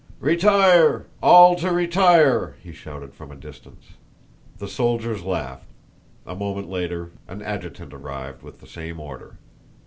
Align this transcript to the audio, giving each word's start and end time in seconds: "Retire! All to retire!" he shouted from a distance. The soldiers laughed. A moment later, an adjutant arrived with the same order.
"Retire! 0.19 1.05
All 1.21 1.55
to 1.57 1.71
retire!" 1.71 2.55
he 2.63 2.71
shouted 2.71 3.13
from 3.13 3.31
a 3.31 3.35
distance. 3.35 3.89
The 4.57 4.67
soldiers 4.67 5.21
laughed. 5.21 5.67
A 6.25 6.33
moment 6.35 6.71
later, 6.71 7.11
an 7.27 7.43
adjutant 7.43 7.93
arrived 7.93 8.41
with 8.41 8.61
the 8.61 8.67
same 8.67 8.99
order. 8.99 9.35